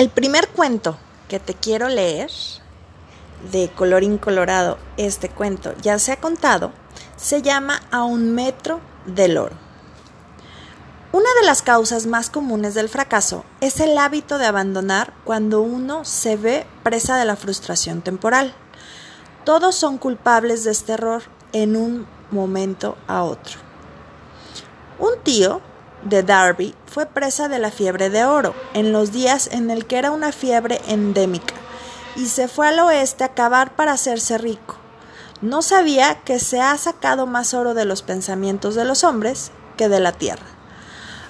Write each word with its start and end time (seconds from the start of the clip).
El 0.00 0.08
primer 0.08 0.48
cuento 0.48 0.96
que 1.28 1.38
te 1.40 1.52
quiero 1.52 1.90
leer, 1.90 2.30
de 3.52 3.68
colorín 3.68 4.16
colorado, 4.16 4.78
este 4.96 5.28
cuento 5.28 5.74
ya 5.82 5.98
se 5.98 6.10
ha 6.10 6.16
contado, 6.18 6.72
se 7.18 7.42
llama 7.42 7.82
A 7.90 8.04
un 8.04 8.32
metro 8.32 8.80
del 9.04 9.36
oro. 9.36 9.54
Una 11.12 11.28
de 11.38 11.46
las 11.46 11.60
causas 11.60 12.06
más 12.06 12.30
comunes 12.30 12.72
del 12.72 12.88
fracaso 12.88 13.44
es 13.60 13.78
el 13.78 13.98
hábito 13.98 14.38
de 14.38 14.46
abandonar 14.46 15.12
cuando 15.24 15.60
uno 15.60 16.06
se 16.06 16.38
ve 16.38 16.66
presa 16.82 17.18
de 17.18 17.26
la 17.26 17.36
frustración 17.36 18.00
temporal. 18.00 18.54
Todos 19.44 19.74
son 19.74 19.98
culpables 19.98 20.64
de 20.64 20.70
este 20.70 20.94
error 20.94 21.24
en 21.52 21.76
un 21.76 22.06
momento 22.30 22.96
a 23.06 23.22
otro. 23.22 23.58
Un 24.98 25.22
tío 25.22 25.60
de 26.04 26.22
Darby 26.22 26.74
fue 26.86 27.06
presa 27.06 27.48
de 27.48 27.58
la 27.58 27.70
fiebre 27.70 28.10
de 28.10 28.24
oro 28.24 28.54
en 28.74 28.92
los 28.92 29.12
días 29.12 29.48
en 29.52 29.70
el 29.70 29.86
que 29.86 29.98
era 29.98 30.10
una 30.10 30.32
fiebre 30.32 30.80
endémica 30.88 31.54
y 32.16 32.26
se 32.26 32.48
fue 32.48 32.68
al 32.68 32.78
oeste 32.80 33.24
a 33.24 33.34
cavar 33.34 33.76
para 33.76 33.92
hacerse 33.92 34.38
rico. 34.38 34.76
No 35.40 35.62
sabía 35.62 36.20
que 36.20 36.38
se 36.38 36.60
ha 36.60 36.76
sacado 36.76 37.26
más 37.26 37.54
oro 37.54 37.74
de 37.74 37.84
los 37.84 38.02
pensamientos 38.02 38.74
de 38.74 38.84
los 38.84 39.04
hombres 39.04 39.52
que 39.76 39.88
de 39.88 40.00
la 40.00 40.12
tierra. 40.12 40.44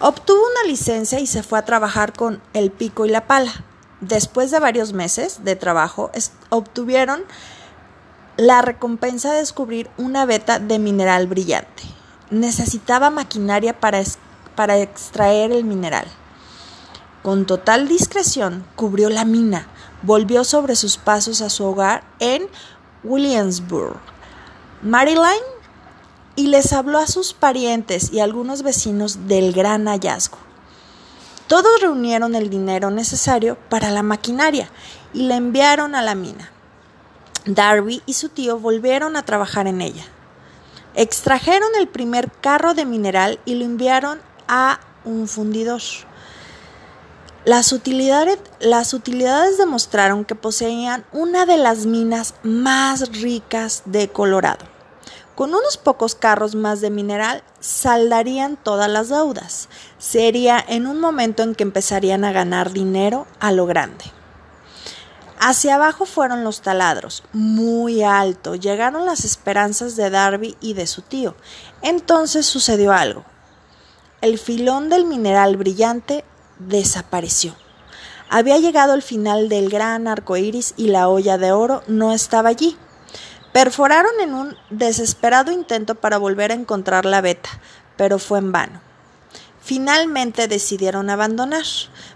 Obtuvo 0.00 0.40
una 0.40 0.68
licencia 0.68 1.20
y 1.20 1.26
se 1.26 1.42
fue 1.42 1.58
a 1.58 1.64
trabajar 1.64 2.12
con 2.12 2.42
el 2.52 2.70
pico 2.70 3.06
y 3.06 3.10
la 3.10 3.26
pala. 3.26 3.52
Después 4.00 4.50
de 4.50 4.58
varios 4.58 4.92
meses 4.92 5.44
de 5.44 5.56
trabajo, 5.56 6.10
obtuvieron 6.50 7.24
la 8.36 8.60
recompensa 8.60 9.32
de 9.32 9.38
descubrir 9.38 9.88
una 9.96 10.26
veta 10.26 10.58
de 10.58 10.78
mineral 10.78 11.26
brillante. 11.26 11.84
Necesitaba 12.30 13.08
maquinaria 13.08 13.80
para 13.80 14.00
para 14.54 14.78
extraer 14.78 15.52
el 15.52 15.64
mineral. 15.64 16.06
Con 17.22 17.46
total 17.46 17.88
discreción 17.88 18.66
cubrió 18.76 19.08
la 19.08 19.24
mina, 19.24 19.66
volvió 20.02 20.44
sobre 20.44 20.76
sus 20.76 20.98
pasos 20.98 21.40
a 21.40 21.50
su 21.50 21.64
hogar 21.64 22.04
en 22.18 22.46
Williamsburg, 23.02 23.98
Maryland, 24.82 25.40
y 26.36 26.48
les 26.48 26.72
habló 26.72 26.98
a 26.98 27.06
sus 27.06 27.32
parientes 27.32 28.12
y 28.12 28.20
algunos 28.20 28.62
vecinos 28.62 29.26
del 29.28 29.52
gran 29.52 29.86
hallazgo. 29.86 30.38
Todos 31.46 31.80
reunieron 31.80 32.34
el 32.34 32.50
dinero 32.50 32.90
necesario 32.90 33.56
para 33.68 33.90
la 33.90 34.02
maquinaria 34.02 34.68
y 35.12 35.26
la 35.26 35.36
enviaron 35.36 35.94
a 35.94 36.02
la 36.02 36.14
mina. 36.14 36.50
Darby 37.44 38.02
y 38.06 38.14
su 38.14 38.30
tío 38.30 38.58
volvieron 38.58 39.16
a 39.16 39.24
trabajar 39.24 39.66
en 39.66 39.80
ella. 39.80 40.04
Extrajeron 40.94 41.68
el 41.78 41.88
primer 41.88 42.30
carro 42.30 42.74
de 42.74 42.86
mineral 42.86 43.38
y 43.44 43.56
lo 43.56 43.64
enviaron 43.64 44.20
a 44.48 44.80
un 45.04 45.28
fundidor. 45.28 45.80
Las 47.44 47.72
utilidades, 47.72 48.38
las 48.60 48.94
utilidades 48.94 49.58
demostraron 49.58 50.24
que 50.24 50.34
poseían 50.34 51.04
una 51.12 51.44
de 51.44 51.58
las 51.58 51.84
minas 51.84 52.34
más 52.42 53.20
ricas 53.20 53.82
de 53.84 54.08
Colorado. 54.08 54.64
Con 55.34 55.50
unos 55.50 55.76
pocos 55.76 56.14
carros 56.14 56.54
más 56.54 56.80
de 56.80 56.88
mineral 56.88 57.42
saldarían 57.60 58.56
todas 58.56 58.88
las 58.88 59.10
deudas. 59.10 59.68
Sería 59.98 60.64
en 60.66 60.86
un 60.86 61.00
momento 61.00 61.42
en 61.42 61.54
que 61.54 61.64
empezarían 61.64 62.24
a 62.24 62.32
ganar 62.32 62.72
dinero 62.72 63.26
a 63.40 63.52
lo 63.52 63.66
grande. 63.66 64.04
Hacia 65.38 65.74
abajo 65.74 66.06
fueron 66.06 66.44
los 66.44 66.62
taladros, 66.62 67.24
muy 67.34 68.02
alto. 68.02 68.54
Llegaron 68.54 69.04
las 69.04 69.26
esperanzas 69.26 69.96
de 69.96 70.08
Darby 70.08 70.56
y 70.62 70.72
de 70.72 70.86
su 70.86 71.02
tío. 71.02 71.34
Entonces 71.82 72.46
sucedió 72.46 72.94
algo 72.94 73.26
el 74.24 74.38
filón 74.38 74.88
del 74.88 75.04
mineral 75.04 75.58
brillante 75.58 76.24
desapareció. 76.58 77.54
Había 78.30 78.56
llegado 78.56 78.94
el 78.94 79.02
final 79.02 79.50
del 79.50 79.68
gran 79.68 80.08
arco 80.08 80.38
iris 80.38 80.72
y 80.78 80.86
la 80.86 81.08
olla 81.08 81.36
de 81.36 81.52
oro 81.52 81.82
no 81.88 82.14
estaba 82.14 82.48
allí. 82.48 82.74
Perforaron 83.52 84.12
en 84.22 84.32
un 84.32 84.56
desesperado 84.70 85.52
intento 85.52 85.94
para 85.94 86.16
volver 86.16 86.52
a 86.52 86.54
encontrar 86.54 87.04
la 87.04 87.20
veta, 87.20 87.50
pero 87.98 88.18
fue 88.18 88.38
en 88.38 88.50
vano. 88.50 88.80
Finalmente 89.60 90.48
decidieron 90.48 91.10
abandonar. 91.10 91.66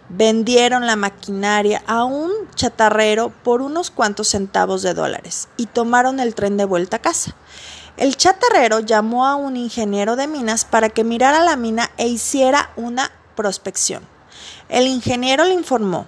Vendieron 0.08 0.86
la 0.86 0.96
maquinaria 0.96 1.82
a 1.86 2.04
un 2.04 2.32
chatarrero 2.54 3.34
por 3.44 3.60
unos 3.60 3.90
cuantos 3.90 4.28
centavos 4.28 4.80
de 4.80 4.94
dólares 4.94 5.48
y 5.58 5.66
tomaron 5.66 6.20
el 6.20 6.34
tren 6.34 6.56
de 6.56 6.64
vuelta 6.64 6.96
a 6.96 7.02
casa. 7.02 7.34
El 7.98 8.16
chatarrero 8.16 8.78
llamó 8.78 9.26
a 9.26 9.34
un 9.34 9.56
ingeniero 9.56 10.14
de 10.14 10.28
minas 10.28 10.64
para 10.64 10.88
que 10.88 11.02
mirara 11.02 11.42
la 11.42 11.56
mina 11.56 11.90
e 11.96 12.06
hiciera 12.06 12.70
una 12.76 13.10
prospección. 13.34 14.06
El 14.68 14.86
ingeniero 14.86 15.42
le 15.42 15.54
informó 15.54 16.06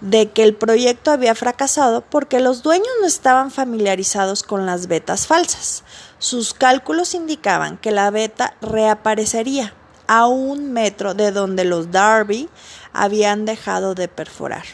de 0.00 0.32
que 0.32 0.42
el 0.42 0.56
proyecto 0.56 1.12
había 1.12 1.36
fracasado 1.36 2.00
porque 2.00 2.40
los 2.40 2.64
dueños 2.64 2.88
no 3.00 3.06
estaban 3.06 3.52
familiarizados 3.52 4.42
con 4.42 4.66
las 4.66 4.88
vetas 4.88 5.28
falsas. 5.28 5.84
Sus 6.18 6.52
cálculos 6.52 7.14
indicaban 7.14 7.78
que 7.78 7.92
la 7.92 8.10
veta 8.10 8.56
reaparecería 8.60 9.72
a 10.08 10.26
un 10.26 10.72
metro 10.72 11.14
de 11.14 11.30
donde 11.30 11.64
los 11.64 11.92
Darby 11.92 12.48
habían 12.92 13.44
dejado 13.44 13.94
de 13.94 14.08
perforar. 14.08 14.64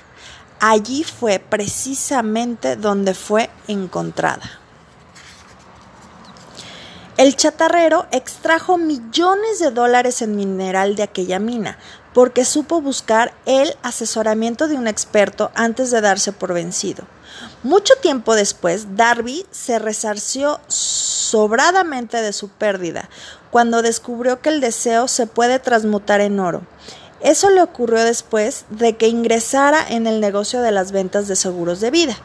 Allí 0.60 1.04
fue 1.04 1.38
precisamente 1.38 2.76
donde 2.76 3.12
fue 3.12 3.50
encontrada. 3.68 4.60
El 7.16 7.34
chatarrero 7.34 8.06
extrajo 8.10 8.76
millones 8.76 9.58
de 9.58 9.70
dólares 9.70 10.20
en 10.20 10.36
mineral 10.36 10.96
de 10.96 11.02
aquella 11.02 11.38
mina, 11.38 11.78
porque 12.12 12.44
supo 12.44 12.82
buscar 12.82 13.32
el 13.46 13.74
asesoramiento 13.82 14.68
de 14.68 14.74
un 14.74 14.86
experto 14.86 15.50
antes 15.54 15.90
de 15.90 16.02
darse 16.02 16.32
por 16.32 16.52
vencido. 16.52 17.06
Mucho 17.62 17.94
tiempo 18.02 18.34
después, 18.34 18.96
Darby 18.96 19.46
se 19.50 19.78
resarció 19.78 20.60
sobradamente 20.68 22.20
de 22.20 22.34
su 22.34 22.50
pérdida, 22.50 23.08
cuando 23.50 23.80
descubrió 23.80 24.42
que 24.42 24.50
el 24.50 24.60
deseo 24.60 25.08
se 25.08 25.26
puede 25.26 25.58
transmutar 25.58 26.20
en 26.20 26.38
oro. 26.38 26.66
Eso 27.22 27.48
le 27.48 27.62
ocurrió 27.62 28.04
después 28.04 28.66
de 28.68 28.98
que 28.98 29.08
ingresara 29.08 29.82
en 29.88 30.06
el 30.06 30.20
negocio 30.20 30.60
de 30.60 30.70
las 30.70 30.92
ventas 30.92 31.28
de 31.28 31.36
seguros 31.36 31.80
de 31.80 31.90
vida 31.90 32.18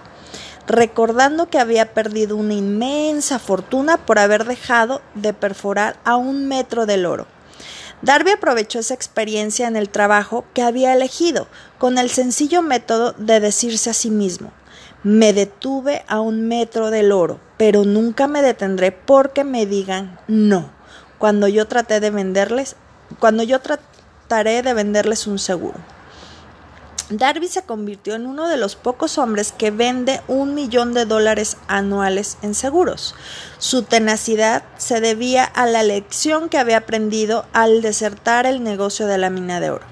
recordando 0.68 1.50
que 1.50 1.60
había 1.60 1.94
perdido 1.94 2.36
una 2.36 2.54
inmensa 2.54 3.40
fortuna 3.40 3.98
por 3.98 4.20
haber 4.20 4.46
dejado 4.46 5.02
de 5.16 5.34
perforar 5.34 5.98
a 6.04 6.16
un 6.16 6.48
metro 6.48 6.86
del 6.86 7.06
oro. 7.06 7.28
Darby 8.02 8.32
aprovechó 8.32 8.80
esa 8.80 8.94
experiencia 8.94 9.68
en 9.68 9.76
el 9.76 9.90
trabajo 9.90 10.46
que 10.54 10.64
había 10.64 10.94
elegido, 10.94 11.48
con 11.78 11.98
el 11.98 12.10
sencillo 12.10 12.62
método 12.62 13.14
de 13.14 13.40
decirse 13.40 13.90
a 13.90 13.94
sí 13.94 14.10
mismo 14.10 14.52
me 15.04 15.34
detuve 15.34 16.04
a 16.08 16.20
un 16.20 16.48
metro 16.48 16.92
del 16.92 17.12
oro, 17.12 17.40
pero 17.58 17.86
nunca 17.86 18.28
me 18.28 18.42
detendré 18.42 18.92
porque 18.92 19.44
me 19.44 19.66
digan 19.66 20.20
no. 20.28 20.72
Cuando 21.18 21.48
yo 21.48 21.68
traté 21.68 22.00
de 22.00 22.12
venderles, 22.12 22.76
cuando 23.20 23.44
yo 23.44 23.60
trataré 23.60 24.62
de 24.62 24.74
venderles 24.74 25.28
un 25.28 25.40
seguro. 25.40 25.80
Darby 27.12 27.48
se 27.48 27.64
convirtió 27.64 28.16
en 28.16 28.26
uno 28.26 28.48
de 28.48 28.58
los 28.58 28.76
pocos 28.76 29.18
hombres 29.18 29.52
que 29.52 29.70
vende 29.70 30.22
un 30.28 30.56
millón 30.56 30.94
de 30.94 31.06
dólares 31.06 31.58
anuales 31.68 32.38
en 32.42 32.56
seguros. 32.56 33.16
Su 33.58 33.84
tenacidad 33.84 34.64
se 34.78 35.02
debía 35.02 35.44
a 35.44 35.66
la 35.66 35.84
lección 35.84 36.48
que 36.48 36.58
había 36.58 36.78
aprendido 36.78 37.46
al 37.52 37.82
desertar 37.82 38.46
el 38.46 38.64
negocio 38.64 39.08
de 39.08 39.18
la 39.18 39.30
mina 39.30 39.60
de 39.60 39.72
oro. 39.72 39.86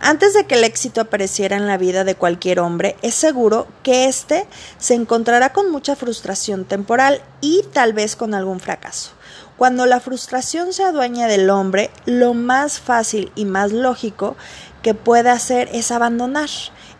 Antes 0.00 0.34
de 0.34 0.44
que 0.44 0.56
el 0.56 0.64
éxito 0.64 1.00
apareciera 1.00 1.56
en 1.56 1.66
la 1.66 1.78
vida 1.78 2.04
de 2.04 2.14
cualquier 2.14 2.60
hombre, 2.60 2.96
es 3.02 3.14
seguro 3.14 3.66
que 3.82 4.06
éste 4.06 4.46
se 4.78 4.94
encontrará 4.94 5.52
con 5.52 5.70
mucha 5.70 5.96
frustración 5.96 6.66
temporal 6.66 7.22
y 7.40 7.62
tal 7.72 7.94
vez 7.94 8.14
con 8.14 8.34
algún 8.34 8.60
fracaso. 8.60 9.12
Cuando 9.56 9.86
la 9.86 10.00
frustración 10.00 10.72
se 10.72 10.82
adueña 10.82 11.26
del 11.26 11.48
hombre, 11.48 11.90
lo 12.04 12.34
más 12.34 12.80
fácil 12.80 13.32
y 13.34 13.44
más 13.44 13.72
lógico 13.72 14.36
que 14.84 14.94
puede 14.94 15.30
hacer 15.30 15.70
es 15.72 15.90
abandonar. 15.90 16.50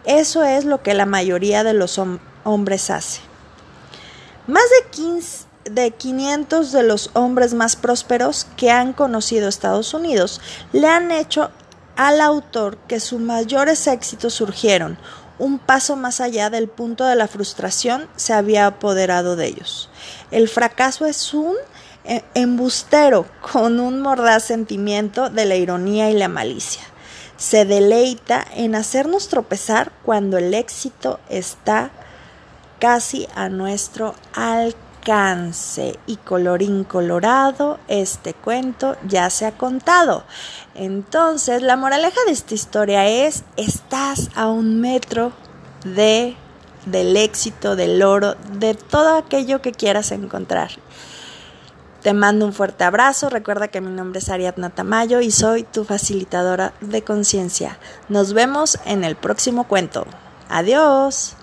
Eso 0.06 0.42
es 0.42 0.64
lo 0.64 0.82
que 0.82 0.94
la 0.94 1.04
mayoría 1.04 1.62
de 1.64 1.74
los 1.74 2.00
hombres 2.42 2.90
hace. 2.90 3.20
Más 4.46 4.64
de, 4.64 4.90
15, 4.90 5.44
de 5.70 5.90
500 5.90 6.72
de 6.72 6.82
los 6.82 7.10
hombres 7.12 7.52
más 7.52 7.76
prósperos 7.76 8.46
que 8.56 8.70
han 8.70 8.94
conocido 8.94 9.48
Estados 9.48 9.92
Unidos 9.92 10.40
le 10.72 10.88
han 10.88 11.10
hecho 11.10 11.50
al 11.94 12.22
autor 12.22 12.78
que 12.88 13.00
sus 13.00 13.20
mayores 13.20 13.86
éxitos 13.86 14.32
surgieron 14.32 14.98
un 15.38 15.58
paso 15.58 15.94
más 15.96 16.20
allá 16.20 16.48
del 16.48 16.68
punto 16.68 17.04
de 17.04 17.16
la 17.16 17.28
frustración 17.28 18.08
se 18.16 18.32
había 18.32 18.66
apoderado 18.66 19.36
de 19.36 19.46
ellos. 19.46 19.90
El 20.30 20.48
fracaso 20.48 21.06
es 21.06 21.34
un 21.34 21.56
eh, 22.04 22.22
embustero 22.34 23.26
con 23.52 23.80
un 23.80 24.00
mordaz 24.00 24.44
sentimiento 24.44 25.28
de 25.28 25.44
la 25.44 25.56
ironía 25.56 26.10
y 26.10 26.14
la 26.14 26.28
malicia 26.28 26.82
se 27.36 27.64
deleita 27.64 28.44
en 28.54 28.74
hacernos 28.74 29.28
tropezar 29.28 29.92
cuando 30.04 30.38
el 30.38 30.54
éxito 30.54 31.20
está 31.28 31.90
casi 32.78 33.26
a 33.34 33.48
nuestro 33.48 34.14
alcance. 34.34 35.98
y 36.06 36.16
colorín 36.16 36.82
colorado, 36.82 37.78
este 37.88 38.32
cuento 38.32 38.96
ya 39.06 39.28
se 39.28 39.44
ha 39.44 39.52
contado. 39.52 40.24
Entonces, 40.74 41.60
la 41.60 41.76
moraleja 41.76 42.18
de 42.24 42.32
esta 42.32 42.54
historia 42.54 43.06
es, 43.06 43.44
estás 43.58 44.30
a 44.34 44.48
un 44.48 44.80
metro 44.80 45.32
de 45.84 46.38
del 46.86 47.16
éxito, 47.16 47.76
del 47.76 48.02
oro, 48.02 48.34
de 48.58 48.74
todo 48.74 49.16
aquello 49.16 49.62
que 49.62 49.72
quieras 49.72 50.12
encontrar. 50.12 50.70
Te 52.04 52.12
mando 52.12 52.44
un 52.44 52.52
fuerte 52.52 52.84
abrazo, 52.84 53.30
recuerda 53.30 53.68
que 53.68 53.80
mi 53.80 53.90
nombre 53.90 54.18
es 54.18 54.28
Ariadna 54.28 54.68
Tamayo 54.68 55.22
y 55.22 55.30
soy 55.30 55.62
tu 55.62 55.86
facilitadora 55.86 56.74
de 56.82 57.00
conciencia. 57.00 57.78
Nos 58.10 58.34
vemos 58.34 58.78
en 58.84 59.04
el 59.04 59.16
próximo 59.16 59.64
cuento. 59.64 60.04
Adiós. 60.50 61.34